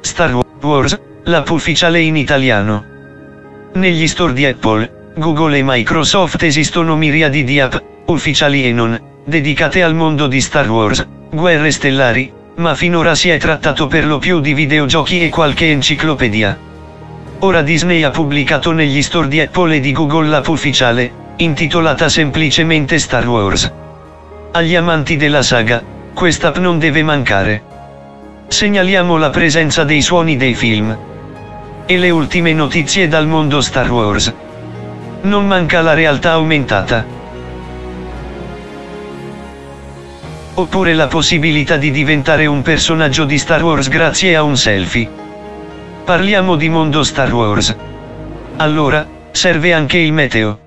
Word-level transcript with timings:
Star 0.00 0.38
Wars, 0.60 1.00
l'app 1.24 1.48
ufficiale 1.50 2.00
in 2.00 2.16
italiano. 2.16 2.84
Negli 3.72 4.06
store 4.06 4.32
di 4.32 4.44
Apple, 4.46 5.12
Google 5.16 5.58
e 5.58 5.62
Microsoft 5.64 6.42
esistono 6.42 6.96
miriadi 6.96 7.42
di 7.42 7.58
app, 7.58 7.74
ufficiali 8.06 8.64
e 8.64 8.72
non, 8.72 9.00
dedicate 9.24 9.82
al 9.82 9.94
mondo 9.94 10.26
di 10.26 10.40
Star 10.40 10.70
Wars, 10.70 11.06
guerre 11.30 11.70
stellari, 11.70 12.32
ma 12.56 12.74
finora 12.74 13.14
si 13.14 13.30
è 13.30 13.38
trattato 13.38 13.86
per 13.86 14.06
lo 14.06 14.18
più 14.18 14.40
di 14.40 14.54
videogiochi 14.54 15.24
e 15.24 15.28
qualche 15.30 15.70
enciclopedia. 15.70 16.56
Ora 17.40 17.62
Disney 17.62 18.02
ha 18.04 18.10
pubblicato 18.10 18.70
negli 18.72 19.02
store 19.02 19.28
di 19.28 19.40
Apple 19.40 19.76
e 19.76 19.80
di 19.80 19.92
Google 19.92 20.28
l'app 20.28 20.46
ufficiale, 20.46 21.10
intitolata 21.36 22.08
semplicemente 22.08 22.98
Star 22.98 23.26
Wars. 23.28 23.72
Agli 24.52 24.76
amanti 24.76 25.16
della 25.16 25.42
saga, 25.42 25.82
quest'app 26.14 26.58
non 26.58 26.78
deve 26.78 27.02
mancare. 27.02 27.62
Segnaliamo 28.46 29.16
la 29.16 29.30
presenza 29.30 29.84
dei 29.84 30.00
suoni 30.00 30.36
dei 30.36 30.54
film. 30.54 30.96
E 31.86 31.98
le 31.98 32.10
ultime 32.10 32.52
notizie 32.52 33.08
dal 33.08 33.26
mondo 33.26 33.60
Star 33.60 33.90
Wars. 33.90 34.32
Non 35.22 35.46
manca 35.46 35.80
la 35.80 35.94
realtà 35.94 36.32
aumentata. 36.32 37.04
Oppure 40.54 40.94
la 40.94 41.08
possibilità 41.08 41.76
di 41.76 41.90
diventare 41.90 42.46
un 42.46 42.62
personaggio 42.62 43.24
di 43.24 43.38
Star 43.38 43.62
Wars 43.62 43.88
grazie 43.88 44.36
a 44.36 44.42
un 44.42 44.56
selfie. 44.56 45.10
Parliamo 46.04 46.56
di 46.56 46.68
mondo 46.68 47.02
Star 47.02 47.32
Wars. 47.34 47.76
Allora, 48.56 49.06
serve 49.32 49.72
anche 49.72 49.98
il 49.98 50.12
meteo. 50.12 50.63